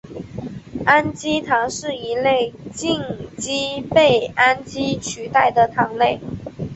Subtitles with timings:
[0.87, 3.05] 氨基糖是一类羟
[3.37, 6.19] 基被氨基取代的糖类。